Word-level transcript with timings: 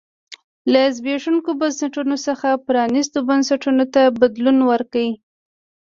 له 0.71 0.81
زبېښونکو 0.97 1.51
بنسټونو 1.61 2.15
څخه 2.27 2.49
پرانیستو 2.67 3.19
بنسټونو 3.29 3.83
ته 3.93 4.01
بدلون 4.19 4.57
وکړي. 4.69 5.09